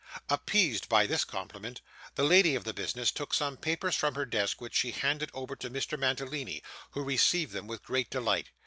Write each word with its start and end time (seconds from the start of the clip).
Appeased 0.29 0.89
by 0.89 1.05
this 1.05 1.23
compliment, 1.23 1.79
the 2.15 2.23
lady 2.23 2.55
of 2.55 2.63
the 2.63 2.73
business 2.73 3.11
took 3.11 3.35
some 3.35 3.55
papers 3.55 3.95
from 3.95 4.15
her 4.15 4.25
desk 4.25 4.59
which 4.59 4.73
she 4.73 4.89
handed 4.89 5.29
over 5.31 5.55
to 5.55 5.69
Mr. 5.69 5.95
Mantalini, 5.95 6.63
who 6.93 7.03
received 7.03 7.51
them 7.53 7.67
with 7.67 7.83
great 7.83 8.09
delight. 8.09 8.49